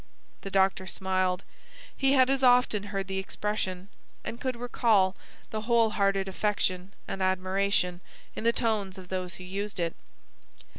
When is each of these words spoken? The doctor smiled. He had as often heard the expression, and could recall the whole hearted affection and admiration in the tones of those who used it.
The 0.41 0.49
doctor 0.49 0.87
smiled. 0.87 1.43
He 1.95 2.13
had 2.13 2.27
as 2.31 2.41
often 2.41 2.85
heard 2.85 3.07
the 3.07 3.19
expression, 3.19 3.87
and 4.23 4.41
could 4.41 4.55
recall 4.55 5.15
the 5.51 5.61
whole 5.61 5.91
hearted 5.91 6.27
affection 6.27 6.93
and 7.07 7.21
admiration 7.21 8.01
in 8.35 8.43
the 8.43 8.51
tones 8.51 8.97
of 8.97 9.09
those 9.09 9.35
who 9.35 9.43
used 9.43 9.79
it. 9.79 9.95